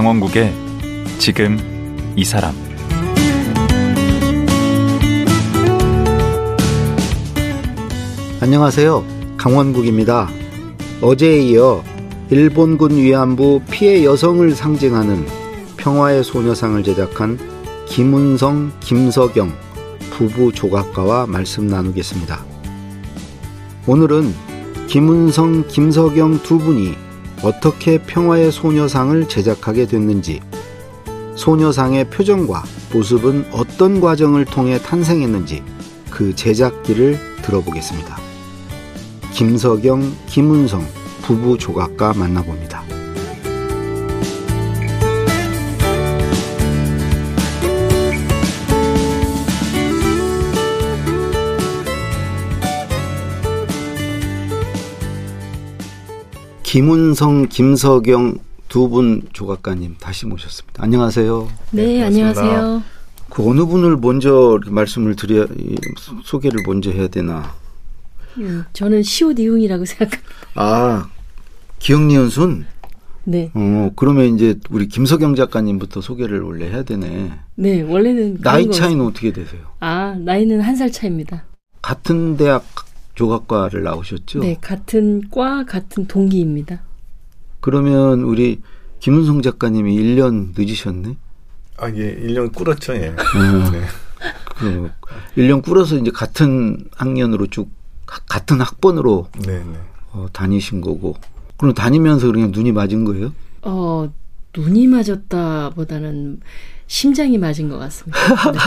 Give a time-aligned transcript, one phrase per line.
[0.00, 0.50] 강원국의
[1.18, 1.58] 지금
[2.16, 2.54] 이 사람
[8.40, 9.04] 안녕하세요.
[9.36, 10.30] 강원국입니다.
[11.02, 11.84] 어제에 이어
[12.30, 15.26] 일본군 위안부 피해 여성을 상징하는
[15.76, 17.38] 평화의 소녀상을 제작한
[17.86, 19.52] 김은성, 김석영
[20.12, 22.42] 부부 조각가와 말씀 나누겠습니다.
[23.86, 24.32] 오늘은
[24.86, 27.09] 김은성, 김석영 두 분이
[27.42, 30.40] 어떻게 평화의 소녀상을 제작하게 됐는지,
[31.36, 35.62] 소녀상의 표정과 모습은 어떤 과정을 통해 탄생했는지
[36.10, 38.18] 그 제작기를 들어보겠습니다.
[39.32, 40.86] 김석영, 김은성
[41.22, 42.89] 부부 조각가 만나봅니다.
[56.74, 60.84] 김은성, 김석영 두분 조각가님 다시 모셨습니다.
[60.84, 61.48] 안녕하세요.
[61.72, 62.80] 네, 네 안녕하세요.
[63.28, 65.46] 그 어느 분을 먼저 말씀을 드려야
[66.22, 67.52] 소개를 먼저 해야 되나?
[68.38, 70.32] 음, 저는 시옷 이웅이라고 생각합니다.
[70.54, 71.08] 아,
[71.80, 72.66] 기억니은 순?
[73.24, 73.50] 네.
[73.54, 77.32] 어, 그러면 이제 우리 김석영 작가님부터 소개를 원래 해야 되네.
[77.56, 79.08] 네, 원래는 나이 차이는 거였어요.
[79.08, 79.62] 어떻게 되세요?
[79.80, 81.42] 아, 나이는 한 살 차입니다.
[81.82, 82.64] 같은 대학
[83.14, 84.40] 조각과를 나오셨죠?
[84.40, 86.80] 네, 같은 과 같은 동기입니다.
[87.60, 88.60] 그러면 우리
[89.00, 91.16] 김은성 작가님이 1년 늦으셨네?
[91.78, 93.08] 아, 예, 1년 꿇었죠, 예.
[93.08, 93.70] 음.
[93.72, 93.82] 네.
[94.58, 94.90] 그
[95.36, 97.70] 1년 꿇어서 이제 같은 학년으로 쭉
[98.06, 99.78] 가- 같은 학번으로 네, 네.
[100.12, 101.16] 어, 다니신 거고.
[101.56, 103.32] 그럼 다니면서 그냥 눈이 맞은 거예요?
[103.62, 104.12] 어,
[104.56, 106.40] 눈이 맞았다 보다는
[106.86, 108.18] 심장이 맞은 것 같습니다.
[108.52, 108.58] 네.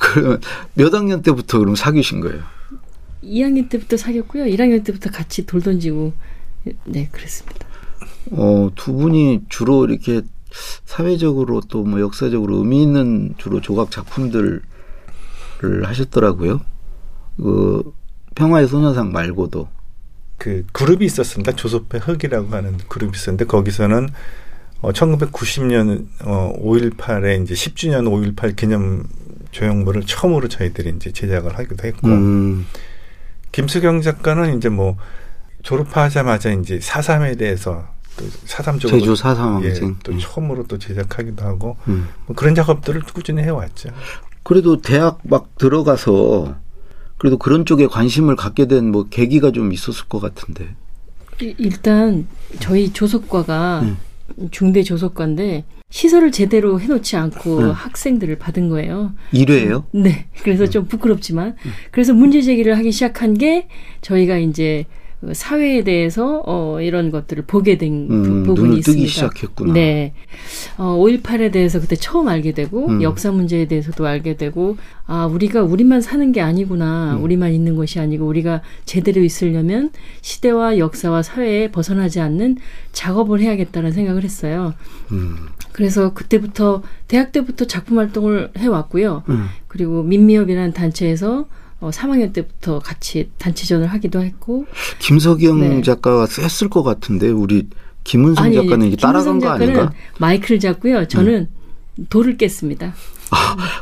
[0.00, 0.40] 그러면
[0.74, 2.42] 몇 학년 때부터 그럼 사귀신 거예요?
[3.22, 4.44] 2학년 때부터 사귀었고요.
[4.44, 6.12] 1학년 때부터 같이 돌 던지고
[6.84, 7.66] 네, 그랬습니다.
[8.32, 10.22] 어, 두 분이 주로 이렇게
[10.84, 14.62] 사회적으로 또 뭐 역사적으로 의미 있는 주로 조각 작품들을
[15.84, 16.60] 하셨더라고요.
[17.36, 17.92] 그
[18.34, 19.68] 평화의 소녀상 말고도
[20.38, 21.52] 그 그룹이 있었습니다.
[21.52, 24.08] 조섭회 흑이라고 하는 그룹이 있었는데 거기서는
[24.82, 29.04] 어 1990년 어 5.18에 이제 10주년 5.18 기념
[29.52, 32.66] 조형물을 처음으로 저희들이 이제 제작을 하기도 했고 음,
[33.60, 34.98] 김수경 작가는 이제 뭐
[35.62, 37.86] 졸업하자마자 이제 사삼에 대해서
[38.18, 39.72] 또 사삼 쪽으로 제주 사삼 예.
[40.02, 40.18] 또 음.
[40.20, 42.06] 처음으로 또 제작하기도 하고 음.
[42.26, 43.88] 뭐 그런 작업들을 꾸준히 해왔죠.
[44.42, 46.54] 그래도 대학 막 들어가서
[47.16, 50.74] 그래도 그런 쪽에 관심을 갖게 된 뭐 계기가 좀 있었을 것 같은데.
[51.40, 52.26] 이- 일단
[52.60, 53.96] 저희 조속과가 음.
[54.50, 57.70] 중대 조속과인데 시설을 제대로 해놓지 않고 음.
[57.70, 59.14] 학생들을 받은 거예요.
[59.32, 59.86] 일회예요?
[59.92, 60.26] 네.
[60.42, 61.56] 그래서 좀 부끄럽지만
[61.90, 63.68] 그래서 문제 제기를 하기 시작한 게
[64.00, 69.08] 저희가 이제 그 사회에 대해서 어 이런 것들을 보게 된 음, 부- 부분이 있습니다.
[69.08, 69.72] 시작했구나.
[69.72, 70.12] 네.
[70.76, 73.02] 어 5.18에 대해서 그때 처음 알게 되고 음.
[73.02, 77.14] 역사 문제에 대해서도 알게 되고 아 우리가 우리만 사는 게 아니구나.
[77.16, 77.22] 음.
[77.24, 79.90] 우리만 있는 것이 아니고 우리가 제대로 있으려면
[80.20, 82.58] 시대와 역사와 사회에 벗어나지 않는
[82.92, 84.74] 작업을 해야겠다는 생각을 했어요.
[85.12, 85.36] 음.
[85.72, 89.22] 그래서 그때부터 대학 때부터 작품 활동을 해왔고요.
[89.30, 89.46] 음.
[89.68, 91.46] 그리고 민미협이라는 단체에서
[91.80, 94.66] 어, 3학년 때부터 같이 단체전을 하기도 했고
[94.98, 95.82] 김석영 네.
[95.82, 97.68] 작가가 셌을 것 같은데 우리
[98.04, 99.92] 김은성 아니, 작가는 이게 따라간 김은성 거 작가는 아닌가?
[100.18, 101.08] 마이크를 잡고요.
[101.08, 101.48] 저는
[102.08, 102.94] 돌을 깼습니다.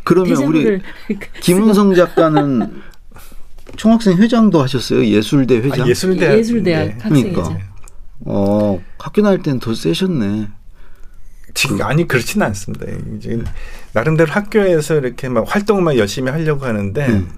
[0.05, 0.81] 그러면 우리
[1.41, 2.83] 김은성 작가는
[3.77, 5.05] 총학생 회장도 하셨어요.
[5.05, 5.87] 예술대 회장.
[5.87, 6.97] 아, 예술대학 예술대학 네.
[7.01, 7.33] 학생회장.
[7.33, 7.75] 그러니까.
[8.21, 10.49] 어, 학교 다닐 때는 더 세셨네.
[11.55, 12.87] 지금 아니 그렇지는 않습니다.
[13.17, 13.41] 이제
[13.93, 17.29] 나름대로 학교에서 이렇게 막 활동만 열심히 하려고 하는데 음.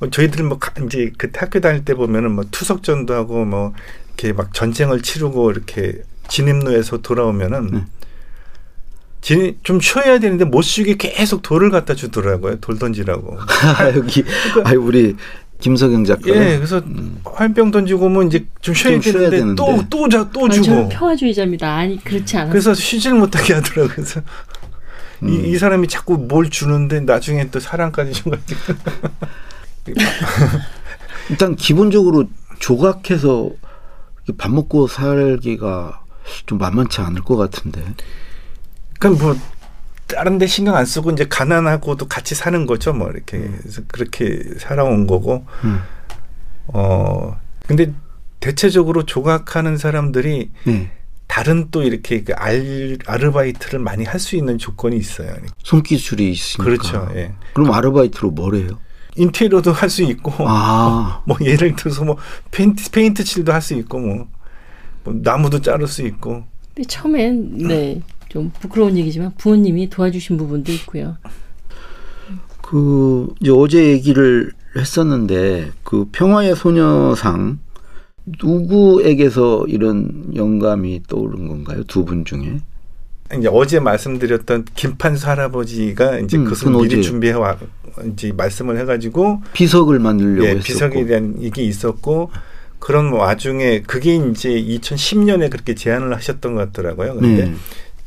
[0.00, 3.72] 어, 저희들은 뭐 가- 이제 그때 학교 다닐 때 보면은 뭐 투석전도 하고 뭐
[4.08, 7.86] 이렇게 막 전쟁을 치르고 이렇게 진입로에서 돌아오면은 음.
[9.20, 12.60] 진, 좀 쉬어야 되는데 못 쉬게 계속 돌을 갖다 주더라고요.
[12.60, 13.36] 돌 던지라고.
[13.96, 14.24] 여기,
[14.64, 15.16] 아 우리
[15.58, 16.28] 김석영 작가.
[16.28, 16.80] 예, 그래서
[17.24, 19.88] 화염병 던지고 오면 이제 좀 쉬어야 좀 쉬어야 되는데 되는데.
[19.88, 20.88] 또또자또 아니, 저는 주고.
[20.90, 21.74] 평화주의자입니다.
[21.74, 22.50] 아니 그렇지 않아요.
[22.50, 23.88] 그래서 쉬질 못하게 하더라고요.
[23.88, 24.20] 그래서
[25.22, 25.28] 음.
[25.30, 28.60] 이, 이 사람이 자꾸 뭘 주는데 나중에 또 사랑까지 줘가지고.
[31.30, 32.24] 일단 기본적으로
[32.58, 33.50] 조각해서
[34.38, 36.00] 밥 먹고 살기가
[36.46, 37.82] 좀 만만치 않을 것 같은데.
[38.98, 39.36] 그럼 뭐
[40.06, 42.92] 다른 데 신경 안 쓰고 이제 가난하고도 같이 사는 거죠.
[42.92, 45.46] 뭐 이렇게 그래서 그렇게 살아온 거고.
[45.64, 45.80] 음.
[46.68, 47.92] 어 근데
[48.40, 50.90] 대체적으로 조각하는 사람들이 네.
[51.26, 55.34] 다른 또 이렇게 그 알, 아르바이트를 많이 할 수 있는 조건이 있어요.
[55.62, 56.64] 손기술이 있으니까.
[56.64, 57.08] 그렇죠.
[57.14, 57.32] 예.
[57.52, 58.78] 그럼 아르바이트로 뭘 해요?
[59.16, 62.16] 인테리어도 할 수 있고 아, 뭐 예를 들어서 뭐
[62.50, 64.26] 페인트 페인트 칠도 할 수 있고 뭐,
[65.04, 71.16] 뭐 나무도 자를 수 있고 근데 처음엔 네좀 부끄러운 얘기지만 부모님이 도와주신 부분도 있고요.
[72.62, 77.58] 그 이제 어제 얘기를 했었는데 그 평화의 소녀상
[78.26, 81.84] 누구에게서 이런 영감이 떠오른 건가요?
[81.84, 82.58] 두 분 중에?
[83.38, 87.02] 이제 어제 말씀드렸던 김판수 할아버지가 이제 음, 그것을 미리.
[87.02, 87.56] 준비해 와
[88.12, 90.64] 이제 말씀을 해가지고 비석을 만들려고 예, 했었고.
[90.64, 92.30] 비석에 대한 이게 있었고
[92.78, 97.14] 그런 와중에 그게 이제 2010년에 그렇게 제안을 하셨던 것 같더라고요.
[97.16, 97.54] 근데 네.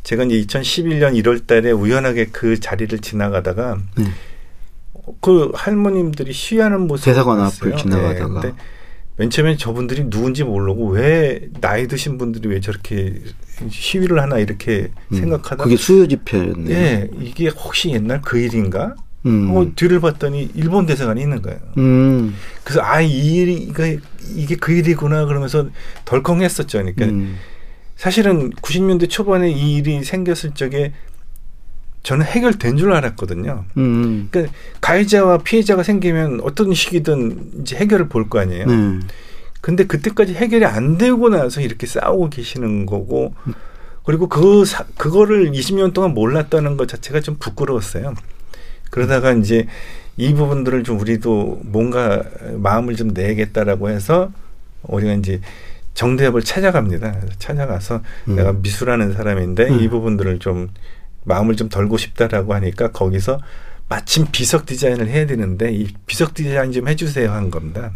[0.04, 4.06] 제가 이제 2011년 1월 달에 우연하게 그 자리를 지나가다가 네.
[5.22, 7.42] 그 할머님들이 시위하는 모습을 대사관.
[7.42, 8.42] 앞을 지나가다가.
[8.42, 8.54] 네,
[9.20, 13.20] 맨 처음에 저분들이 누군지 모르고 왜 나이 드신 분들이 왜 저렇게
[13.70, 16.74] 시위를 하나 이렇게 음, 생각하다 그게 수요 집회였네요.
[16.74, 18.96] 예, 이게 혹시 옛날 그 일인가?
[19.26, 19.50] 음.
[19.50, 21.60] 하고 뒤를 봤더니 일본 대사관이 있는 거예요.
[21.78, 22.34] 음.
[22.64, 24.00] 그래서 아, 이 일이 이게,
[24.36, 25.68] 이게 그 일이구나 그러면서
[26.06, 26.78] 덜컹했었죠.
[26.78, 27.36] 그러니까 음.
[27.98, 30.94] 사실은 90년대 초반에 이 일이 생겼을 적에
[32.04, 33.66] 저는 해결된 줄 알았거든요.
[33.78, 34.28] 음.
[34.32, 38.66] 그러니까 가해자와 피해자가 생기면 어떤 식이든 이제 해결을 볼 거 아니에요.
[38.66, 39.00] 네.
[39.62, 43.34] 근데 그때까지 해결이 안 되고 나서 이렇게 싸우고 계시는 거고
[44.06, 48.14] 그리고 그 사, 그거를 20년 동안 몰랐다는 것 자체가 좀 부끄러웠어요.
[48.90, 49.68] 그러다가 이제
[50.16, 52.24] 이 부분들을 좀 우리도 뭔가
[52.56, 54.32] 마음을 좀 내겠다라고 해서
[54.84, 55.42] 우리가 이제
[55.94, 57.16] 정대협을 찾아갑니다.
[57.40, 58.36] 찾아가서 음.
[58.38, 59.80] 내가 미술하는 사람인데 음.
[59.82, 60.70] 이 부분들을 좀
[61.24, 63.40] 마음을 좀 덜고 싶다라고 하니까 거기서
[63.88, 67.92] 마침 비석 디자인을 해야 되는데 이 비석 디자인 좀 해주세요 한 겁니다.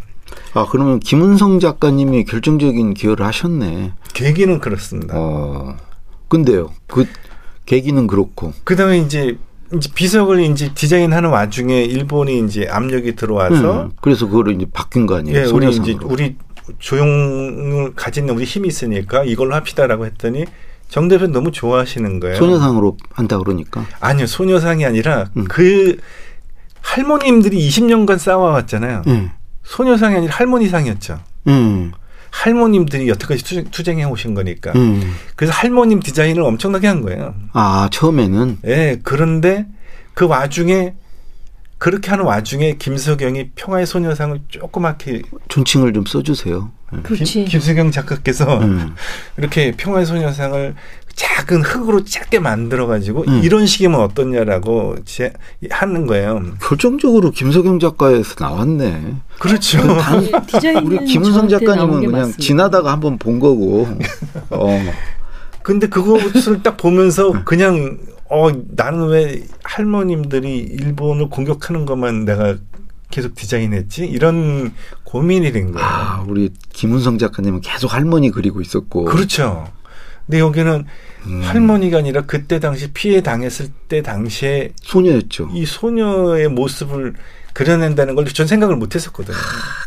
[0.54, 3.92] 아 그러면 김은성 작가님이 결정적인 기여를 하셨네.
[4.14, 5.14] 계기는 그렇습니다.
[5.16, 5.76] 어.
[6.28, 6.70] 근데요.
[6.88, 7.06] 그
[7.66, 8.52] 계기는 그렇고.
[8.64, 9.36] 그다음에 이제
[9.72, 15.16] 이제 비석을 이제 디자인하는 와중에 일본이 이제 압력이 들어와서 음, 그래서 그거를 이제 바뀐 거
[15.16, 15.38] 아니에요?
[15.38, 15.96] 예, 우리 이제.
[16.02, 16.36] 우리
[16.78, 20.44] 조용을 가진 우리 힘이 있으니까 이걸로 합시다라고 했더니
[20.94, 22.36] 정 대표 너무 좋아하시는 거예요.
[22.36, 23.84] 소녀상으로 한다 그러니까.
[23.98, 25.42] 아니요, 소녀상이 아니라 음.
[25.48, 25.96] 그
[26.82, 29.02] 할머님들이 20년간 싸워왔잖아요.
[29.08, 29.32] 예.
[29.64, 31.18] 소녀상이 아니라 할머니상이었죠.
[31.48, 31.90] 음.
[32.30, 34.70] 할머님들이 여태까지 투쟁, 투쟁해 오신 거니까.
[34.76, 35.16] 음.
[35.34, 37.34] 그래서 할머님 디자인을 엄청나게 한 거예요.
[37.52, 39.66] 아 처음에는 예, 그런데
[40.14, 40.94] 그 와중에
[41.78, 46.70] 그렇게 하는 와중에 김석영이 평화의 소녀상을 조그맣게 존칭을 좀 써주세요.
[46.98, 47.02] 예.
[47.02, 47.24] 그렇지.
[47.24, 48.94] 김, 김석영 작가께서 음.
[49.36, 50.74] 이렇게 평화의 소녀상을
[51.14, 53.40] 작은 흙으로 작게 만들어 가지고 음.
[53.44, 55.32] 이런 식이면 어떻냐라고 제,
[55.70, 56.42] 하는 거예요.
[56.60, 59.14] 결정적으로 김석영 작가에서 나왔네.
[59.38, 59.78] 그렇죠.
[59.98, 62.42] 단, 예, 디자인은 우리 김은성 작가님은 게 그냥 맞습니다.
[62.42, 63.86] 지나다가 한번 본 거고.
[64.50, 64.80] 어.
[65.62, 67.98] 근데 그것을 딱 보면서 그냥
[68.28, 72.56] 어 나는 왜 할머님들이 일본을 공격하는 것만 내가
[73.10, 74.72] 계속 디자인했지 이런
[75.04, 75.86] 고민이 된 거예요.
[75.86, 79.04] 아, 우리 김은성 작가님은 계속 할머니 그리고 있었고.
[79.04, 79.70] 그렇죠.
[80.26, 80.84] 근데 여기는
[81.26, 81.40] 음.
[81.42, 85.50] 할머니가 아니라 그때 당시 피해 당했을 때 당시에 소녀였죠.
[85.52, 87.14] 이 소녀의 모습을
[87.52, 89.36] 그려낸다는 걸 전 생각을 못 했었거든요.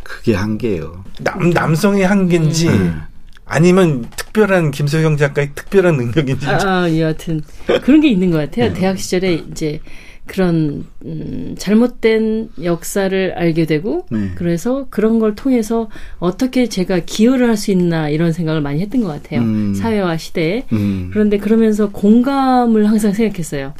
[0.03, 1.03] 그게 한계예요.
[1.19, 3.01] 남, 남성의 한계인지 음.
[3.45, 6.47] 아니면 특별한 김소경 작가의 특별한 능력인지.
[6.47, 7.41] 아, 아, 여하튼
[7.81, 8.73] 그런 게 있는 것 같아요.
[8.73, 8.79] 네.
[8.79, 9.79] 대학 시절에 이제
[10.27, 14.31] 그런 음, 잘못된 역사를 알게 되고 네.
[14.35, 19.07] 그래서 그런 걸 통해서 어떻게 제가 기여를 할 수 있나 이런 생각을 많이 했던 것
[19.07, 19.41] 같아요.
[19.41, 19.73] 음.
[19.73, 20.65] 사회와 시대에.
[20.73, 21.09] 음.
[21.11, 23.73] 그런데 그러면서 공감을 항상 생각했어요.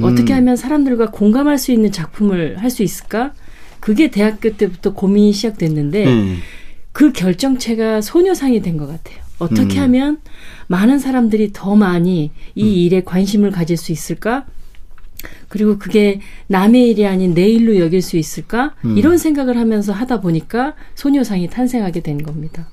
[0.00, 0.36] 어떻게 음.
[0.38, 3.32] 하면 사람들과 공감할 수 있는 작품을 할 수 있을까?
[3.80, 6.36] 그게 대학교 때부터 고민이 시작됐는데 네.
[6.92, 9.18] 그 결정체가 소녀상이 된 것 같아요.
[9.38, 9.82] 어떻게 음.
[9.84, 10.18] 하면
[10.68, 14.46] 많은 사람들이 더 많이 이 일에 관심을 가질 수 있을까?
[15.48, 18.74] 그리고 그게 남의 일이 아닌 내 일로 여길 수 있을까?
[18.84, 18.96] 음.
[18.96, 22.68] 이런 생각을 하면서 하다 보니까 소녀상이 탄생하게 된 겁니다.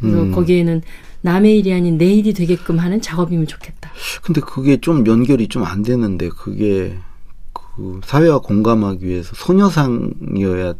[0.00, 0.32] 그래서 음.
[0.32, 0.82] 거기에는
[1.22, 3.90] 남의 일이 아닌 내 일이 되게끔 하는 작업이면 좋겠다.
[4.22, 6.96] 근데 그게 좀 연결이 좀 안 되는데 그게
[7.52, 10.74] 그 사회와 공감하기 위해서 소녀상이어야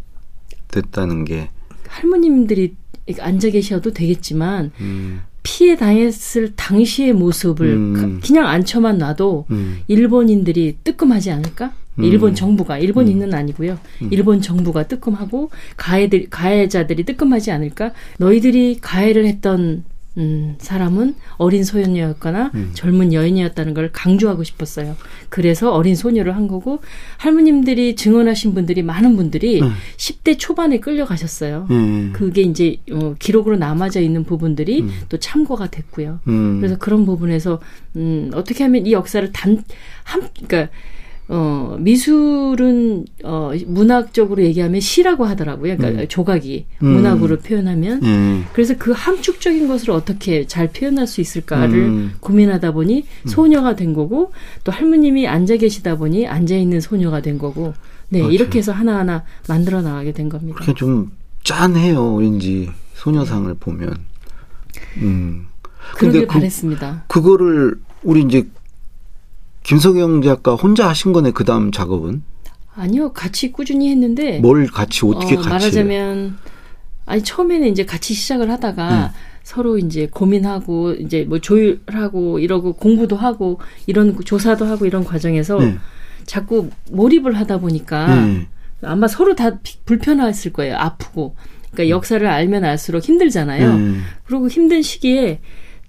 [0.69, 1.51] 됐다는 게
[1.89, 2.75] 할머님들이
[3.19, 7.93] 앉아 계셔도 되겠지만 음, 피해 당했을 당시의 모습을 음.
[8.21, 11.73] 가- 그냥 앉혀만 놔도 음, 일본인들이 뜨끔하지 않을까?
[11.99, 12.05] 음.
[12.05, 13.79] 일본 정부가 일본인은 아니고요.
[14.11, 17.93] 일본 정부가 뜨끔하고 가해들 가해자들이 뜨끔하지 않을까?
[18.19, 19.85] 너희들이 가해를 했던
[20.19, 22.71] 음, 사람은 어린 소년이었거나 음.
[22.75, 24.97] 젊은 여인이었다는 걸 강조하고 싶었어요.
[25.29, 26.81] 그래서 어린 소녀를 한 거고
[27.19, 29.73] 할머님들이 증언하신 분들이 많은 분들이 음.
[29.97, 31.69] 10대 초반에 끌려가셨어요.
[31.71, 32.13] 예.
[32.13, 34.91] 그게 이제 어, 기록으로 남아져 있는 부분들이 음.
[35.09, 36.21] 또 참고가 됐고요.
[36.27, 37.61] 음, 그래서 그런 부분에서
[37.97, 39.65] 음, 어떻게 하면 이 역사를 단한
[40.47, 40.69] 그러니까
[41.31, 45.77] 어, 미술은, 어, 문학적으로 얘기하면 시라고 하더라고요.
[45.77, 46.09] 그러니까 음.
[46.09, 46.89] 조각이 음.
[46.89, 48.03] 문학으로 표현하면.
[48.03, 48.45] 예.
[48.55, 52.13] 그래서 그 함축적인 것을 어떻게 잘 표현할 수 있을까를 음.
[52.21, 54.33] 고민하다 보니 소녀가 된 거고
[54.65, 57.75] 또 할머님이 앉아 계시다 보니 앉아 있는 소녀가 된 거고
[58.09, 58.33] 네 맞아요.
[58.33, 60.59] 이렇게 해서 하나하나 만들어 나가게 된 겁니다.
[60.59, 61.11] 그게 좀
[61.45, 63.95] 짠해요, 왠지 소녀상을 보면.
[64.99, 65.47] 음.
[65.97, 67.05] 그러길 그, 바랬습니다.
[67.09, 68.47] 그거를 우리 이제
[69.69, 72.23] 김석영 작가 혼자 하신 거네, 그 다음 작업은.
[72.75, 75.49] 아니요 같이 꾸준히 했는데 뭘 같이, 어떻게 어, 같이.
[75.51, 76.39] 말하자면
[77.05, 79.09] 아니 처음에는 이제 같이 시작을 하다가 음.
[79.43, 85.77] 서로 이제 고민하고 이제 뭐 조율하고 이러고 공부도 하고 이런 조사도 하고 이런 과정에서 네.
[86.25, 88.47] 자꾸 몰입을 하다 보니까 네.
[88.83, 90.77] 아마 서로 다 비- 불편했을 거예요.
[90.77, 91.35] 아프고.
[91.73, 93.71] 그러니까 역사를 알면 알수록 힘들잖아요.
[93.71, 94.03] 음.
[94.25, 95.41] 그리고 힘든 시기에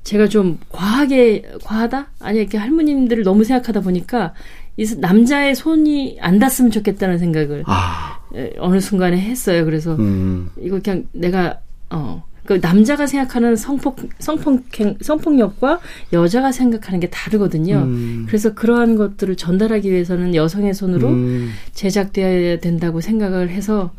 [0.03, 2.07] 제가 좀 과하게 과하다?
[2.19, 4.33] 아니 이렇게 할머님들을 너무 생각하다 보니까
[4.77, 9.65] 이 남자의 손이 안 닿았으면 좋겠다는 생각을 아, 에, 어느 순간에 했어요.
[9.65, 10.49] 그래서 음.
[10.59, 12.23] 이거 그냥 내가 어.
[12.45, 14.63] 그 남자가 생각하는 성폭 성폭
[15.01, 15.79] 성폭력과
[16.13, 17.83] 여자가 생각하는 게 다르거든요.
[17.83, 18.25] 음.
[18.27, 21.51] 그래서 그러한 것들을 전달하기 위해서는 여성의 손으로 음.
[21.73, 23.91] 제작되어야 된다고 생각을 해서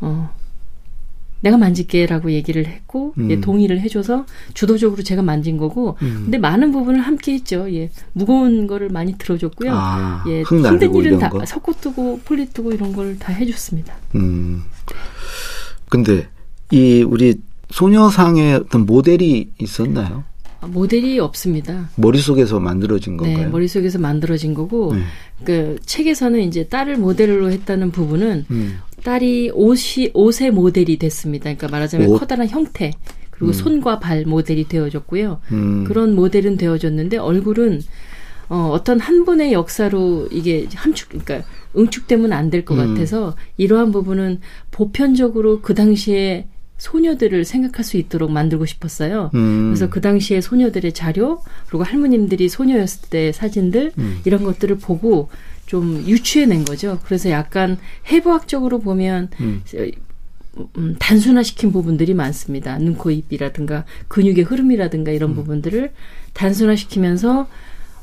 [0.00, 0.30] 어
[1.42, 3.30] 내가 만질게라고 얘기를 했고 음.
[3.30, 6.22] 예, 동의를 해줘서 주도적으로 제가 만진 거고 음.
[6.24, 7.66] 근데 많은 부분을 함께 했죠.
[7.72, 9.70] 예, 무거운 거를 많이 들어줬고요.
[9.72, 11.44] 아, 예, 흙 힘든 일은 다 거.
[11.46, 13.94] 석고 뜨고 폴리 뜨고 이런 걸 다 해줬습니다.
[14.14, 14.62] 음.
[15.88, 16.28] 근데
[16.70, 17.34] 이 우리
[17.70, 20.24] 소녀상에 어떤 모델이 있었나요?
[20.60, 21.88] 아, 모델이 없습니다.
[21.96, 23.38] 머릿속에서 만들어진 건가요?
[23.38, 25.02] 네, 머릿속에서 만들어진 거고 네.
[25.44, 28.78] 그 책에서는 이제 딸을 모델로 했다는 부분은 음.
[29.02, 31.44] 딸이 옷이 옷의 모델이 됐습니다.
[31.44, 32.18] 그러니까 말하자면 옷?
[32.18, 32.92] 커다란 형태
[33.30, 35.40] 그리고 손과 발 모델이 되어졌고요.
[35.52, 35.84] 음.
[35.84, 37.80] 그런 모델은 되어졌는데 얼굴은
[38.50, 41.42] 어, 어떤 한 분의 역사로 이게 함축 그러니까
[41.76, 42.94] 응축되면 안 될것 음.
[42.94, 44.40] 같아서 이러한 부분은
[44.72, 49.30] 보편적으로 그 당시에 소녀들을 생각할 수 있도록 만들고 싶었어요.
[49.34, 49.68] 음.
[49.68, 54.20] 그래서 그 당시에 소녀들의 자료 그리고 할머님들이 소녀였을 때 사진들 음.
[54.24, 55.28] 이런 것들을 보고
[55.70, 56.98] 좀 유추해낸 거죠.
[57.04, 57.78] 그래서 약간
[58.10, 59.62] 해부학적으로 보면 음.
[60.76, 62.76] 음, 단순화시킨 부분들이 많습니다.
[62.78, 65.14] 눈, 코, 입이라든가 근육의 흐름이라든가 음.
[65.14, 65.92] 이런 부분들을
[66.32, 67.46] 단순화시키면서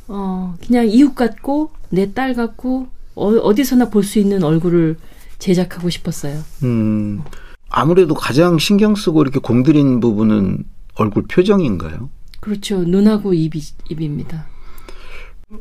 [0.08, 4.96] 어 그냥 이웃 같고 내 딸 같고 어, 어디서나 볼 수 있는 얼굴을
[5.38, 6.40] 제작하고 싶었어요.
[6.64, 7.22] 음.
[7.68, 10.64] 아무래도 가장 신경 쓰고 이렇게 공들인 부분은
[10.96, 12.10] 얼굴 표정인가요?
[12.40, 12.82] 그렇죠.
[12.86, 14.48] 눈하고 입이 입입니다.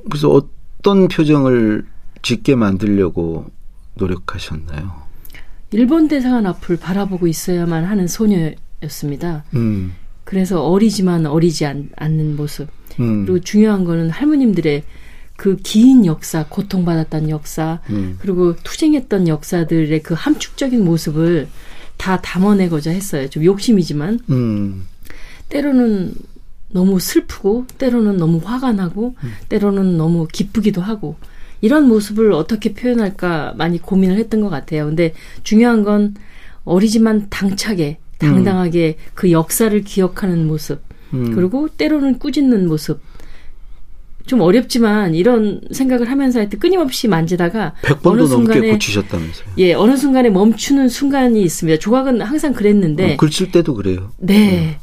[0.09, 1.85] 그래서 어떤 표정을
[2.27, 3.47] 짓게 만들려고
[3.95, 5.07] 노력하셨나요?
[5.71, 9.45] 일본 대사관 앞을 바라보고 있어야만 하는 소녀였습니다.
[9.55, 9.93] 음.
[10.25, 12.69] 그래서 어리지만 어리지 않, 않는 모습.
[12.99, 13.25] 음.
[13.25, 14.83] 그리고 중요한 거는 할머님들의
[15.37, 18.17] 그 긴 역사, 고통받았던 역사, 음.
[18.21, 21.47] 그리고 투쟁했던 역사들의 그 함축적인 모습을
[21.97, 23.31] 다 담아내고자 했어요.
[23.31, 24.87] 좀 욕심이지만 음.
[25.49, 26.13] 때로는
[26.71, 29.15] 너무 슬프고 때로는 너무 화가 나고
[29.49, 31.17] 때로는 너무 기쁘기도 하고
[31.61, 34.87] 이런 모습을 어떻게 표현할까 많이 고민을 했던 것 같아요.
[34.87, 36.15] 근데 중요한 건
[36.65, 40.81] 어리지만 당차게 당당하게 그 역사를 기억하는 모습
[41.15, 41.35] 음.
[41.35, 43.01] 그리고 때로는 꾸짖는 모습
[44.27, 49.47] 좀 어렵지만 이런 생각을 하면서 하여튼 끊임없이 만지다가 100번도 어느 넘게 순간에 고치셨다면서요.
[49.59, 51.79] 예 어느 순간에 멈추는 순간이 있습니다.
[51.79, 54.11] 조각은 항상 그랬는데 어, 글쓸 때도 그래요.
[54.19, 54.79] 네.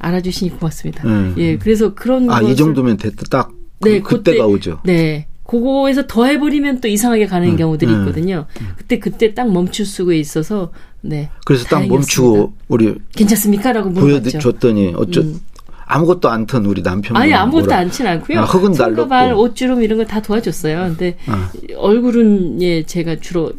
[0.00, 1.06] 알아주시니 고맙습니다.
[1.06, 1.34] 음.
[1.38, 3.22] 예, 그래서 그런 아, 이 정도면 됐다.
[3.30, 4.80] 딱 그, 네, 그때가 그때- 오죠.
[4.84, 5.28] 네.
[5.46, 8.46] 그거에서 더 해버리면 또 이상하게 가는 음, 경우들이 음, 있거든요.
[8.76, 10.72] 그때 그때 딱 멈출 수가 있어서
[11.02, 11.94] 네 그래서 딱 다행이었습니다.
[12.30, 14.38] 멈추고 우리 괜찮습니까라고 물어봤죠.
[14.38, 15.38] 보여줬더니 어쩌 음.
[15.86, 18.40] 아무것도 안 턴 우리 남편 아니 아무것도 않진 않고요.
[18.40, 19.06] 아, 흙은 날렸고.
[19.06, 20.78] 발, 옷주름 이런 거 다 도와줬어요.
[20.88, 21.50] 근데 아.
[21.76, 23.52] 얼굴은 예 제가 주로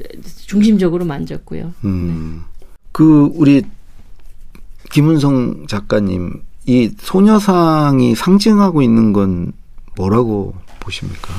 [0.48, 1.72] 중심적으로 만졌고요.
[1.84, 2.42] 음.
[2.92, 3.62] 그 우리
[4.92, 9.52] 김은성 작가님 이 소녀상이 상징하고 있는 건
[9.98, 11.34] 뭐라고 보십니까?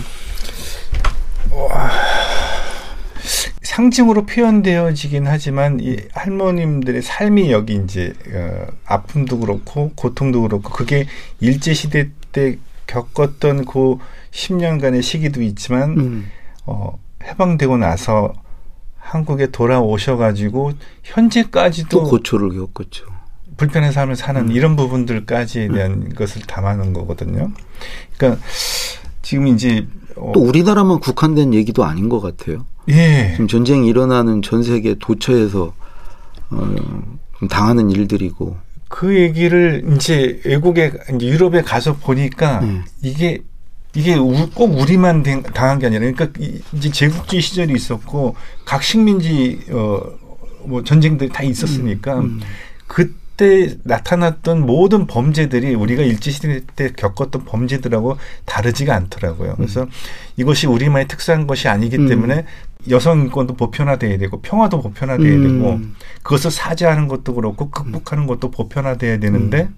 [3.63, 11.07] 상징으로 표현되어지긴 하지만 이 할머님들의 삶이 여기 이제 어, 아픔도 그렇고 고통도 그렇고 그게
[11.41, 13.99] 일제 시대 때 겪었던 그
[14.31, 16.31] 10년간의 시기도 있지만 음.
[16.65, 18.33] 어, 해방되고 나서
[18.99, 23.07] 한국에 돌아오셔가지고 또 현재까지도 고초를 겪었죠.
[23.57, 24.51] 불편한 삶을 사는 음.
[24.53, 27.51] 이런 부분들까지에 대한 것을 담아놓은 거거든요.
[28.17, 28.43] 그러니까
[29.27, 32.65] 지금 이제 어, 또 우리나라만 국한된 얘기도 아닌 것 같아요.
[32.89, 35.75] 예 지금 전쟁이 일어나는 전 세계 도처에서
[36.51, 36.75] 어,
[37.41, 38.57] 좀 당하는 일들이고
[38.89, 42.85] 그 얘기를 이제 외국에 이제 유럽에 가서 보니까 음.
[43.03, 43.41] 이게
[43.97, 48.85] 이게 우- 꼭 우리만 된- 당한 게 아니라 그러니까 이- 이제 제국주의 시절이 있었고 각
[48.85, 52.41] 식민지 어뭐 전쟁들이 다 있었으니까 음.
[52.87, 59.57] 그 때 나타났던 모든 범죄들이 우리가 일제시대 때 겪었던 범죄들하고 다르지가 않더라고요.
[59.57, 59.87] 그래서
[60.37, 62.09] 이것이 우리만의 특수한 것이 아니기 음.
[62.09, 62.47] 때문에
[62.89, 65.43] 여성 인권도 보편화돼야 되고 평화도 보편화돼야 음.
[65.43, 65.81] 되고
[66.23, 69.69] 그것을 사죄하는 것도 그렇고 극복하는 것도 보편화돼야 되는데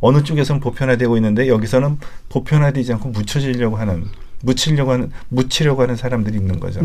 [0.00, 1.98] 어느 쪽에서는 보편화되고 있는데 여기서는
[2.28, 4.04] 보편화되지 않고 묻혀지려고 하는
[4.42, 6.80] 묻히려고 하는 묻히려고 하는 사람들이 있는 거죠.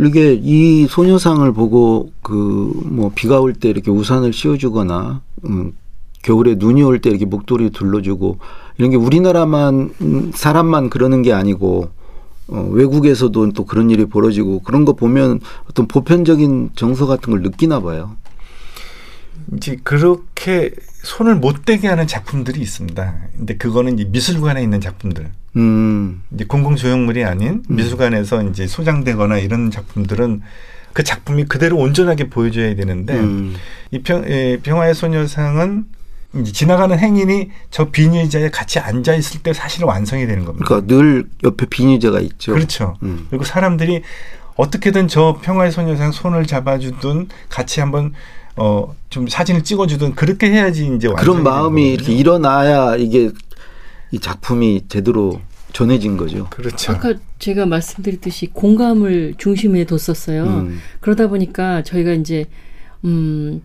[0.00, 0.06] 음.
[0.06, 2.34] 이게 이 소녀상을 보고 그
[2.86, 5.72] 뭐 비가 올 때 이렇게 우산을 씌워주거나 음,
[6.22, 8.38] 겨울에 눈이 올 때 이렇게 목도리 둘러주고
[8.78, 11.90] 이런 게 우리나라만 음, 사람만 그러는 게 아니고
[12.48, 17.80] 어, 외국에서도 또 그런 일이 벌어지고 그런 거 보면 어떤 보편적인 정서 같은 걸 느끼나
[17.80, 18.16] 봐요.
[19.54, 20.70] 이제 그렇게
[21.04, 23.14] 손을 못 대게 하는 작품들이 있습니다.
[23.36, 25.30] 근데 그거는 이제 미술관에 있는 작품들.
[25.56, 30.42] 음, 이제 공공 조형물이 아닌 미술관에서 이제 소장되거나 이런 작품들은
[30.92, 33.54] 그 작품이 그대로 온전하게 보여줘야 되는데 음,
[33.90, 35.86] 이 평, 에, 평화의 소녀상은
[36.44, 40.66] 지나가는 행인이 저 비닐자에 같이 앉아 있을 때 사실 완성이 되는 겁니다.
[40.66, 42.52] 그러니까 늘 옆에 비니제가 있죠.
[42.52, 42.96] 그렇죠.
[43.02, 43.26] 음.
[43.30, 44.02] 그리고 사람들이
[44.56, 48.12] 어떻게든 저 평화의 소녀상 손을 잡아주든 같이 한번
[48.56, 52.18] 어 좀 사진을 찍어주든 그렇게 해야지 이제 그런 마음이 이렇게 거거든요.
[52.20, 53.30] 일어나야 이게
[54.16, 55.40] 이 작품이 제대로
[55.72, 56.46] 전해진 거죠.
[56.48, 56.92] 그렇죠.
[56.92, 60.44] 아까 제가 말씀드렸듯이 공감을 중심에 뒀었어요.
[60.44, 60.78] 음.
[61.00, 62.46] 그러다 보니까 저희가 이제
[63.04, 63.60] 음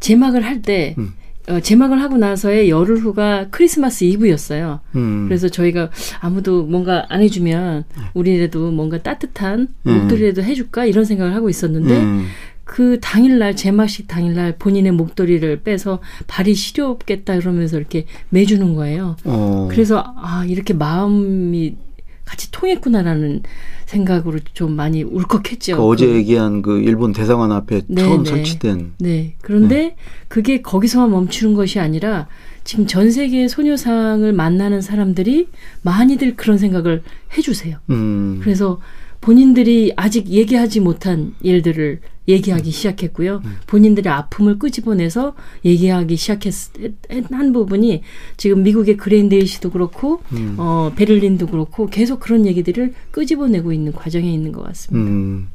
[0.00, 1.14] 제막을 할때 음.
[1.48, 4.80] 어, 제막을 하고 나서의 열흘 후가 크리스마스 이브였어요.
[4.96, 5.24] 음.
[5.26, 9.98] 그래서 저희가 아무도 뭔가 안 해주면 우리라도 뭔가 따뜻한 음.
[9.98, 12.26] 목도리라도 해줄까 이런 생각을 하고 있었는데 음.
[12.66, 19.16] 그 당일날 제막식 당일날 본인의 목도리를 빼서 발이 시렵겠다 그러면서 이렇게 매주는 거예요.
[19.24, 19.68] 어.
[19.70, 21.76] 그래서 아 이렇게 마음이
[22.24, 23.44] 같이 통했구나라는
[23.84, 25.76] 생각으로 좀 많이 울컥했죠.
[25.76, 28.30] 그 어제 그- 얘기한 그 일본 대사관 앞에 네, 처음 네.
[28.30, 29.36] 설치된 네.
[29.42, 29.94] 그런데
[30.26, 32.26] 그게 거기서만 멈추는 것이 아니라
[32.64, 35.46] 지금 전 세계의 소녀상을 만나는 사람들이
[35.82, 37.04] 많이들 그런 생각을
[37.38, 37.78] 해주세요.
[37.90, 38.40] 음.
[38.42, 38.80] 그래서
[39.20, 43.42] 본인들이 아직 얘기하지 못한 일들을 얘기하기 시작했고요.
[43.66, 45.34] 본인들의 아픔을 끄집어내서
[45.64, 48.02] 얘기하기 시작한 부분이
[48.36, 50.56] 지금 미국의 그랜데이시도 그렇고 음.
[50.58, 55.10] 어, 베를린도 그렇고 계속 그런 얘기들을 끄집어내고 있는 과정에 있는 것 같습니다.
[55.10, 55.48] 음.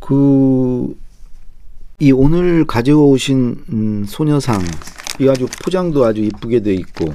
[0.00, 0.96] 그,
[2.00, 4.62] 이 오늘 가져오신 음, 소녀상,
[5.20, 7.12] 이 아주 포장도 아주 이쁘게 돼 있고,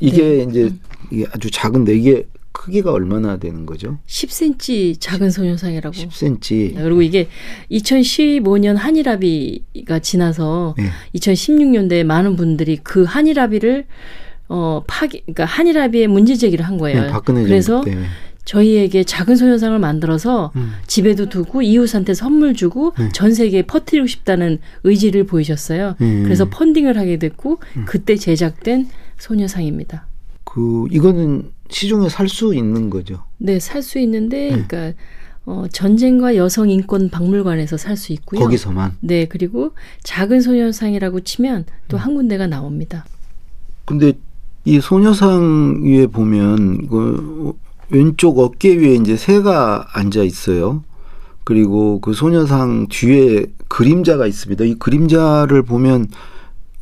[0.00, 0.46] 이게 네.
[0.50, 0.74] 이제
[1.10, 2.26] 이게 아주 작은데 이게
[2.58, 3.98] 크기가 얼마나 되는 거죠?
[4.08, 5.94] 10cm 작은 소녀상이라고.
[5.94, 6.74] 10cm.
[6.74, 7.28] 그리고 이게
[7.70, 10.90] 2015년 한일합의가 지나서 네.
[11.14, 13.86] 2016년도에 많은 분들이 그 한일합의를
[14.48, 17.02] 어 파기 그러니까 한일합의에 문제 제기를 한 거예요.
[17.02, 17.98] 네, 박근혜 그래서 정부 때.
[18.44, 20.72] 저희에게 작은 소녀상을 만들어서 음.
[20.86, 23.08] 집에도 두고 이웃한테 선물 주고 네.
[23.12, 25.94] 전 세계에 퍼뜨리고 싶다는 의지를 보이셨어요.
[26.00, 26.22] 음.
[26.24, 30.07] 그래서 펀딩을 하게 됐고 그때 제작된 소녀상입니다.
[30.48, 33.22] 그 이거는 시중에 살 수 있는 거죠.
[33.36, 34.64] 네, 살 수 있는데 네.
[34.66, 34.98] 그러니까
[35.44, 38.40] 어, 전쟁과 여성 인권 박물관에서 살 수 있고요.
[38.40, 38.96] 거기서만.
[39.00, 39.72] 네, 그리고
[40.04, 41.98] 작은 소녀상이라고 치면 또 음.
[41.98, 43.04] 한 군데가 나옵니다.
[43.84, 44.14] 근데
[44.64, 47.52] 이 소녀상 위에 보면 그
[47.90, 50.82] 왼쪽 어깨 위에 이제 새가 앉아 있어요.
[51.44, 54.64] 그리고 그 소녀상 뒤에 그림자가 있습니다.
[54.64, 56.06] 이 그림자를 보면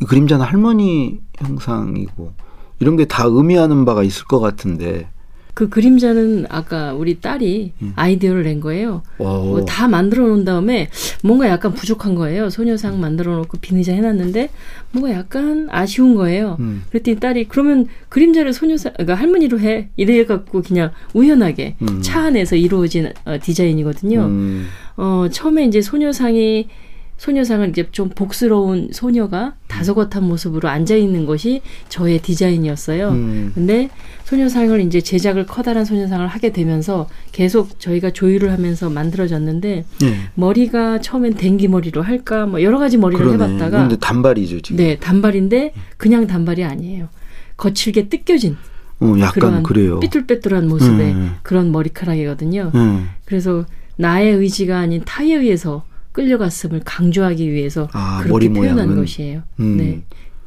[0.00, 2.32] 이 그림자는 할머니 형상이고
[2.80, 5.08] 이런 게 다 의미하는 바가 있을 것 같은데.
[5.54, 7.92] 그 그림자는 아까 우리 딸이 음.
[7.96, 9.02] 아이디어를 낸 거예요.
[9.16, 9.38] 와.
[9.38, 10.90] 뭐다 만들어 놓은 다음에
[11.22, 12.50] 뭔가 약간 부족한 거예요.
[12.50, 14.50] 소녀상 만들어 놓고 비니자 해놨는데
[14.92, 16.58] 뭔가 약간 아쉬운 거예요.
[16.60, 16.82] 음.
[16.90, 22.02] 그랬더니 딸이 그러면 그림자를 소녀상, 그러니까 할머니로 해 이래갖고 그냥 우연하게 음.
[22.02, 24.20] 차 안에서 이루어진 어, 디자인이거든요.
[24.26, 24.66] 음.
[24.98, 26.68] 어, 처음에 이제 소녀상이
[27.16, 33.08] 소녀상을 이제 좀 복스러운 소녀가 다소곳한 모습으로 앉아 있는 것이 저의 디자인이었어요.
[33.10, 33.52] 음.
[33.54, 33.88] 근데
[34.24, 40.14] 소녀상을 이제 제작을 커다란 소녀상을 하게 되면서 계속 저희가 조율을 하면서 만들어졌는데 네.
[40.34, 43.54] 머리가 처음엔 댕기 머리로 할까 뭐 여러 가지 머리를 그러네.
[43.54, 44.76] 해봤다가 근데 단발이죠 지금.
[44.76, 47.08] 네 단발인데 그냥 단발이 아니에요.
[47.56, 48.56] 거칠게 뜯겨진
[49.00, 50.00] 어, 약간 그래요.
[50.00, 51.34] 삐뚤빼뚤한 모습의 음.
[51.42, 52.72] 그런 머리카락이거든요.
[52.74, 53.08] 음.
[53.24, 53.64] 그래서
[53.96, 55.84] 나의 의지가 아닌 타에 의해서
[56.16, 58.96] 끌려갔음을 강조하기 위해서 아, 그렇게 표현한 모양은.
[58.96, 59.42] 것이에요.
[59.60, 59.76] 음.
[59.76, 60.02] 네.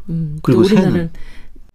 [0.09, 1.11] 음, 또 그리고 우리나라는?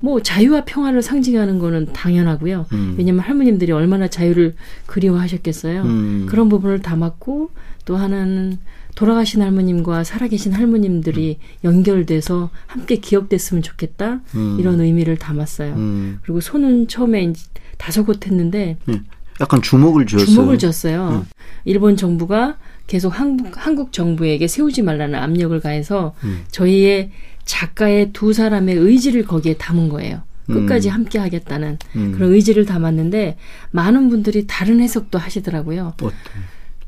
[0.01, 2.67] 뭐 자유와 평화를 상징하는 거는 당연하고요.
[2.73, 2.95] 음.
[2.99, 4.55] 왜냐면 할머님들이 얼마나 자유를
[4.87, 5.83] 그리워하셨겠어요.
[5.83, 6.27] 음.
[6.29, 7.51] 그런 부분을 담았고
[7.85, 8.59] 또 하나는
[8.97, 14.57] 돌아가신 할머님과 살아계신 할머님들이 연결돼서 함께 기억됐으면 좋겠다 음.
[14.59, 15.75] 이런 의미를 담았어요.
[15.75, 16.19] 음.
[16.23, 17.33] 그리고 손은 처음에
[17.79, 19.01] 다섯 곳 했는데 예.
[19.41, 20.27] 약간 주목을 주었어요.
[20.27, 21.09] 주목을 줬어요.
[21.09, 21.27] 음.
[21.65, 26.45] 일본 정부가 계속 한국, 한국 정부에게 세우지 말라는 압력을 가해서 음.
[26.51, 27.11] 저희의
[27.45, 30.23] 작가의 두 사람의 의지를 거기에 담은 거예요.
[30.47, 30.95] 끝까지 음.
[30.95, 32.13] 함께 하겠다는 음.
[32.13, 33.39] 그런 의지를 담았는데
[33.71, 35.95] 많은 분들이 다른 해석도 하시더라고요.
[35.95, 36.11] 어떤?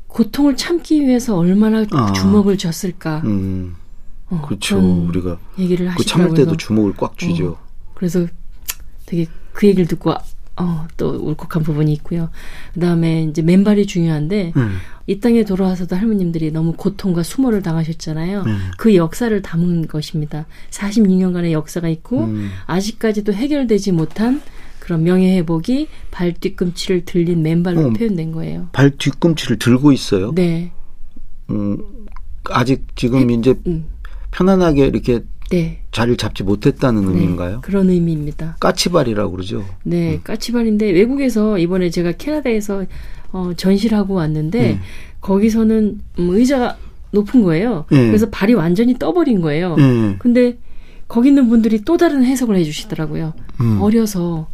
[0.07, 2.13] 고통을 참기 위해서 얼마나 아.
[2.13, 3.21] 주먹을 줬을까.
[3.25, 3.75] 음.
[4.29, 4.77] 어, 그렇죠.
[4.79, 6.35] 우리가 얘기를 그 참을 하시더라고요.
[6.35, 7.49] 때도 주목을 꽉 쥐죠.
[7.49, 7.57] 어,
[7.93, 8.27] 그래서
[9.05, 10.13] 되게 그 얘기를 듣고
[10.59, 12.29] 어, 또 울컥한 부분이 있고요.
[12.73, 14.77] 그 다음에 이제 맨발이 중요한데 음.
[15.05, 18.43] 이 땅에 돌아와서도 할머님들이 너무 고통과 수모를 당하셨잖아요.
[18.43, 18.51] 네.
[18.77, 20.45] 그 역사를 담은 것입니다.
[20.71, 22.49] 46년간의 역사가 있고 음.
[22.65, 24.41] 아직까지도 해결되지 못한
[24.79, 27.89] 그런 명예회복이 발 뒤꿈치를 들린 맨발로 어.
[27.91, 28.69] 표현된 거예요.
[28.71, 30.33] 발 뒤꿈치를 들고 있어요.
[30.33, 30.71] 네,
[31.49, 31.77] 음,
[32.49, 33.85] 아직 지금 이제 음,
[34.31, 37.61] 편안하게 이렇게 네, 자리를 잡지 못했다는 네, 의미인가요?
[37.61, 38.57] 그런 의미입니다.
[38.59, 39.65] 까치발이라고 그러죠.
[39.83, 42.85] 네, 까치발인데 외국에서 이번에 제가 캐나다에서
[43.31, 44.79] 어, 전시를 하고 왔는데 음.
[45.21, 46.77] 거기서는 음, 의자가
[47.11, 47.85] 높은 거예요.
[47.91, 48.07] 예.
[48.07, 49.75] 그래서 발이 완전히 떠버린 거예요.
[49.79, 50.15] 예.
[50.19, 50.57] 근데
[51.07, 53.33] 거기 있는 분들이 또 다른 해석을 해주시더라고요.
[53.61, 53.81] 음.
[53.81, 54.47] 어려서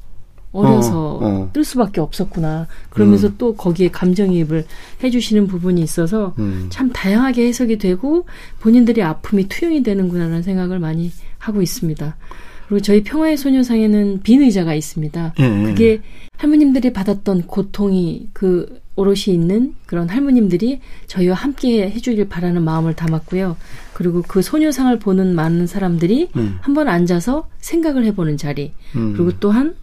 [0.53, 1.49] 어려서 어, 어.
[1.51, 2.67] 뜰 수밖에 없었구나.
[2.89, 3.35] 그러면서 음.
[3.37, 4.65] 또 거기에 감정이입을
[5.03, 6.67] 해주시는 부분이 있어서 음.
[6.69, 8.25] 참 다양하게 해석이 되고
[8.61, 12.15] 본인들의 아픔이 투영이 되는구나라는 생각을 많이 하고 있습니다.
[12.67, 15.33] 그리고 저희 평화의 소녀상에는 빈 의자가 있습니다.
[15.39, 15.63] 예.
[15.63, 16.01] 그게
[16.37, 23.57] 할머님들이 받았던 고통이 그 오롯이 있는 그런 할머님들이 저희와 함께 해주길 바라는 마음을 담았고요.
[23.93, 26.57] 그리고 그 소녀상을 보는 많은 사람들이 음.
[26.61, 28.73] 한번 앉아서 생각을 해보는 자리.
[28.95, 29.13] 음.
[29.13, 29.75] 그리고 또한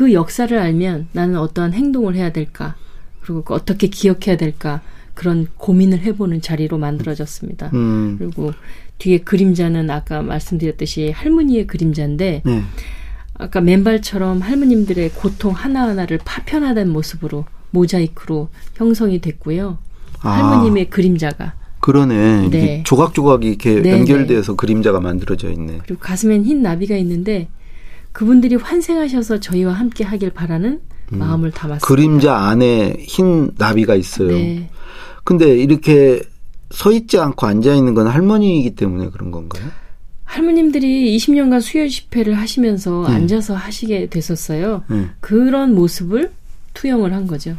[0.00, 2.74] 그 역사를 알면 나는 어떠한 행동을 해야 될까.
[3.20, 4.80] 그리고 그 어떻게 기억해야 될까.
[5.12, 7.68] 그런 고민을 해보는 자리로 만들어졌습니다.
[7.74, 8.16] 음.
[8.18, 8.54] 그리고
[8.96, 12.62] 뒤에 그림자는 아까 말씀드렸듯이 할머니의 그림자인데 네.
[13.34, 19.76] 아까 맨발처럼 할머님들의 고통 하나하나를 파편화된 모습으로 모자이크로 형성이 됐고요.
[20.22, 20.30] 아.
[20.30, 22.48] 할머님의 그림자가 그러네.
[22.48, 22.82] 네.
[22.86, 25.80] 조각조각 이렇게 네, 연결돼서 그림자가 만들어져 있네.
[25.84, 27.48] 그리고 가슴엔 흰 나비가 있는데
[28.12, 31.86] 그분들이 환생하셔서 저희와 함께 하길 바라는 마음을 담았습니다.
[31.86, 31.86] 음.
[31.86, 34.28] 그림자 안에 흰 나비가 있어요.
[34.28, 34.70] 네.
[35.24, 36.22] 근데 이렇게
[36.70, 39.64] 서 있지 않고 앉아 있는 건 할머니이기 때문에 그런 건가요?
[40.24, 43.14] 할머님들이 20년간 수요 집회를 하시면서 네.
[43.14, 44.84] 앉아서 하시게 됐었어요.
[44.88, 45.08] 네.
[45.18, 46.30] 그런 모습을
[46.74, 47.56] 투영을 한 거죠.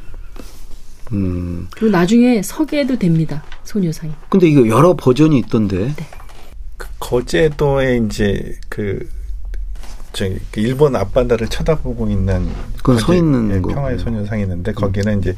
[1.11, 1.67] 음.
[1.71, 3.43] 그리고 나중에 서게 해도 됩니다.
[3.65, 4.13] 소녀상이.
[4.29, 5.93] 근데 이거 여러 버전이 있던데.
[6.77, 9.07] 그 거제도에 이제 그
[10.13, 12.47] 저기 그 일본 앞바다를 쳐다보고 있는
[12.77, 13.61] 그건 서 거제- 있는 예.
[13.73, 15.35] 평화의 소녀상이 있는데 거기는 이제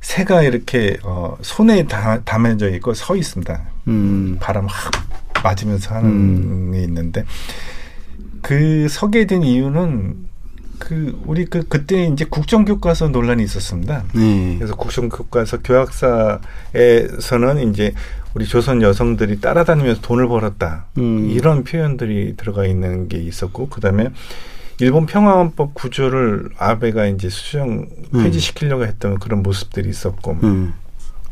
[0.00, 3.60] 새가 이렇게 어 손에 다, 담아져 있고 서 있습니다.
[3.88, 4.36] 음.
[4.40, 4.92] 바람 확
[5.42, 6.72] 맞으면서 하는 음.
[6.72, 7.24] 게 있는데
[8.42, 10.27] 그 서게 된 이유는
[10.78, 14.04] 그 우리 그 그때 이제 국정교과서 논란이 있었습니다.
[14.14, 14.56] 네.
[14.58, 16.40] 그래서 국정교과서 교학사에서는
[17.70, 17.94] 이제
[18.34, 21.28] 우리 조선 여성들이 따라다니면서 돈을 벌었다 음.
[21.30, 24.10] 이런 표현들이 들어가 있는 게 있었고 그다음에
[24.80, 28.22] 일본 평화헌법 구조를 아베가 이제 수정 음.
[28.22, 30.74] 폐지시키려고 했던 그런 모습들이 있었고 음.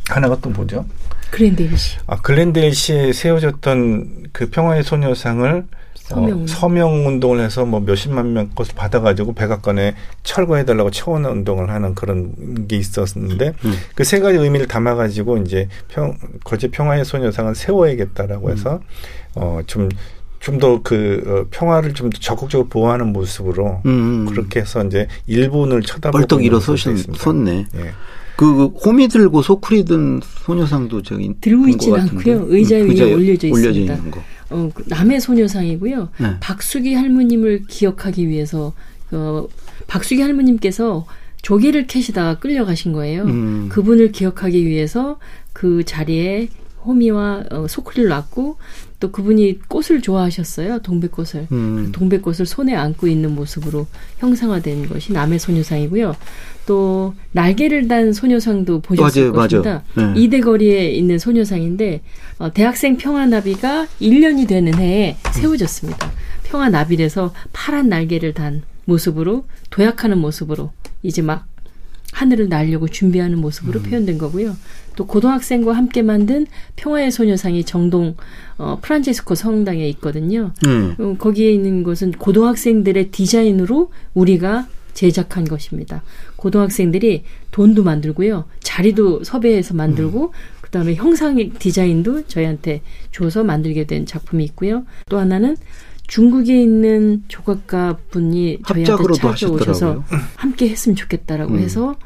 [0.08, 0.84] 하나가 또 뭐죠?
[1.30, 1.98] 그랜데이시.
[2.06, 5.66] 아 글렌데일 시에 세워졌던 그 평화의 소녀상을
[6.08, 6.42] 서명.
[6.42, 12.66] 어, 서명 운동을 해서 뭐 몇십만 명 것을 받아가지고 백악관에 철거해달라고 청원 운동을 하는 그런
[12.68, 13.74] 게 있었는데 음.
[13.94, 18.80] 그세 가지 의미를 담아가지고 이제 평 거제 평화의 소녀상을 세워야겠다라고 해서
[19.34, 19.88] 어 좀
[20.40, 24.26] 좀더그 평화를 좀 더 적극적으로 보호하는 모습으로 음.
[24.26, 27.24] 그렇게 해서 이제 일본을 쳐다보고 벌떡 있는 모습이 일어서신 있습니다.
[27.24, 27.66] 섰네.
[27.74, 27.90] 예.
[28.36, 32.32] 그 호미 들고 소쿠리 든 소녀상도 저기 들고 있진 같은데.
[32.34, 32.46] 않고요.
[32.54, 33.94] 의자 음, 위에 올려져 있습니다.
[33.94, 34.20] 있는 거.
[34.50, 36.08] 어, 그 남의 소녀상이고요.
[36.18, 36.36] 네.
[36.40, 38.74] 박수기 할머님을 기억하기 위해서
[39.10, 39.46] 어,
[39.86, 41.06] 박수기 할머님께서
[41.42, 43.24] 조개를 캐시다가 끌려가신 거예요.
[43.24, 43.68] 음.
[43.68, 45.18] 그분을 기억하기 위해서
[45.52, 46.48] 그 자리에
[46.84, 48.56] 호미와 어, 소쿠리를 놨고
[49.00, 50.80] 또 그분이 꽃을 좋아하셨어요.
[50.80, 51.48] 동백꽃을.
[51.52, 51.92] 음.
[51.92, 53.86] 동백꽃을 손에 안고 있는 모습으로
[54.18, 56.16] 형상화된 것이 남의 소녀상이고요.
[56.66, 59.82] 또 날개를 단 소녀상도 보셨을 맞아요, 것입니다.
[59.94, 60.12] 맞아요.
[60.14, 60.20] 네.
[60.20, 62.02] 이대거리에 있는 소녀상인데
[62.38, 66.10] 어, 대학생 평화나비가 1년이 되는 해에 세워졌습니다.
[66.44, 71.46] 평화나비에서 파란 날개를 단 모습으로 도약하는 모습으로 이제 막
[72.12, 74.56] 하늘을 날려고 준비하는 모습으로 표현된 거고요.
[74.96, 78.16] 또 고등학생과 함께 만든 평화의 소녀상이 정동
[78.58, 80.52] 어, 프란체스코 성당에 있거든요.
[80.66, 80.94] 음.
[80.98, 86.02] 어, 거기에 있는 것은 고등학생들의 디자인으로 우리가 제작한 것입니다.
[86.46, 88.44] 고등학생들이 돈도 만들고요.
[88.60, 94.84] 자리도 섭외해서 만들고 그다음에 형상 디자인도 저희한테 줘서 만들게 된 작품이 있고요.
[95.08, 95.56] 또 하나는
[96.06, 100.04] 중국에 있는 조각가 분이 저희한테 찾아오셔서.
[100.36, 101.58] 함께 했으면 좋겠다라고 음.
[101.58, 101.96] 해서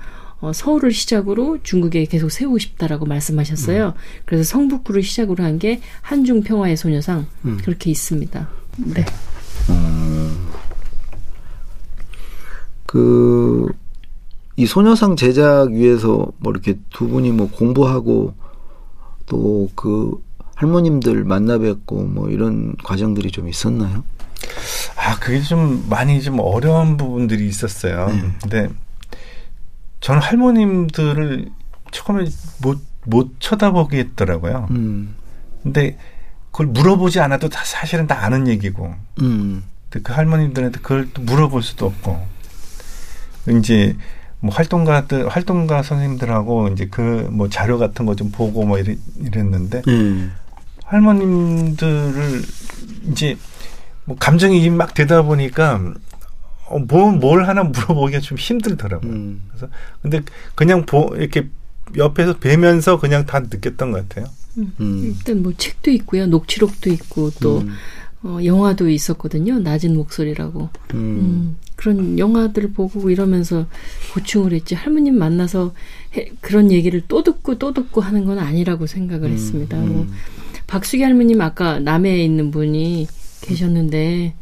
[0.40, 3.88] 어, 서울을 시작으로 중국에 계속 세우고 싶다라고 말씀하셨어요.
[3.88, 3.92] 음.
[4.24, 7.58] 그래서 성북구를 시작으로 한 게 한중 평화의 소녀상 음.
[7.62, 8.48] 그렇게 있습니다.
[8.94, 9.04] 네.
[12.86, 13.68] 그,
[14.60, 18.34] 이 소녀상 제작 위해서 뭐 이렇게 두 분이 뭐 공부하고
[19.26, 20.20] 또 그
[20.60, 24.04] 할머님들 만나 뵙고 뭐 이런 과정들이 좀 있었나요?
[24.96, 28.08] 아, 그게 좀 많이 좀 어려운 부분들이 있었어요.
[28.08, 28.30] 네.
[28.42, 28.68] 근데
[30.00, 31.48] 저는 할머님들을
[31.92, 32.26] 처음에
[32.60, 34.68] 못, 못 쳐다보게 했더라고요.
[34.70, 35.14] 음,
[35.62, 35.96] 근데
[36.50, 38.94] 그걸 물어보지 않아도 다 사실은 다 아는 얘기고.
[39.22, 42.20] 음, 근데 그 할머님들한테 그걸 또 물어볼 수도 없고.
[43.48, 43.96] 이제
[44.40, 49.82] 뭐 활동가들, 활동가 선생님들하고 이제 그 뭐 자료 같은 거 좀 보고 뭐 이랬, 이랬는데
[49.86, 50.28] 예,
[50.84, 52.42] 할머님들을
[53.10, 53.36] 이제
[54.04, 55.80] 뭐 감정이 막 되다 보니까
[56.66, 59.10] 어, 뭐, 뭘 하나 물어보기가 좀 힘들더라고요.
[59.10, 59.68] 음, 그래서
[60.02, 60.22] 근데
[60.54, 61.48] 그냥 보 이렇게
[61.96, 64.26] 옆에서 뵈면서 그냥 다 느꼈던 것 같아요.
[64.56, 66.26] 음, 일단 뭐 책도 있고요.
[66.26, 67.74] 녹취록도 있고 또 음,
[68.22, 69.58] 어, 영화도 있었거든요.
[69.60, 70.68] 낮은 목소리라고.
[70.94, 73.66] 음, 음, 그런 영화들을 보고 이러면서
[74.12, 74.74] 고충을 했지.
[74.74, 75.72] 할머님 만나서
[76.16, 79.78] 해- 그런 얘기를 또 듣고 또 듣고 하는 건 아니라고 생각을 했습니다.
[79.78, 80.06] 뭐,
[80.66, 83.08] 박수기 할머님 아까 남해에 있는 분이
[83.40, 84.34] 계셨는데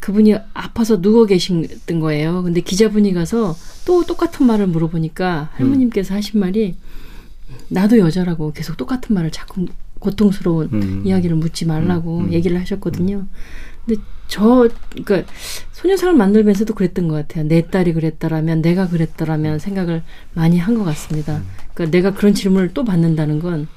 [0.00, 2.42] 그분이 아파서 누워 계셨던 거예요.
[2.42, 6.76] 근데 기자분이 가서 또 똑같은 말을 물어보니까 할머님께서 하신 말이
[7.68, 9.66] 나도 여자라고 계속 똑같은 말을 자꾸
[9.98, 11.02] 고통스러운 음.
[11.04, 12.32] 이야기를 묻지 말라고 음, 음.
[12.32, 13.26] 얘기를 하셨거든요.
[13.86, 15.32] 근데 저 그러니까
[15.72, 17.44] 소녀상을 만들면서도 그랬던 것 같아요.
[17.44, 20.02] 내 딸이 그랬다라면 내가 그랬다라면 생각을
[20.34, 21.42] 많이 한 것 같습니다.
[21.74, 23.68] 그러니까 내가 그런 질문을 또 받는다는 건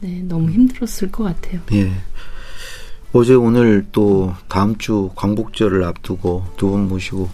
[0.00, 1.60] 네, 너무 힘들었을 것 같아요.
[1.72, 1.90] 예.
[3.12, 7.28] 어제 오늘 또 다음 주 광복절을 앞두고 두 분 모시고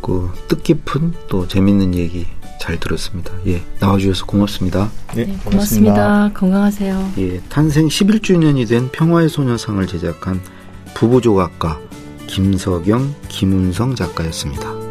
[0.00, 2.26] 그 뜻깊은 또 재밌는 얘기
[2.60, 3.32] 잘 들었습니다.
[3.46, 4.90] 예, 나와주셔서 고맙습니다.
[5.14, 6.30] 네, 네, 고맙습니다.
[6.34, 7.12] 건강하세요.
[7.18, 10.40] 예, 탄생 11주년이 된 평화의 소녀상을 제작한
[10.94, 11.78] 부부조각가
[12.26, 14.87] 김석영, 김은성 작가였습니다.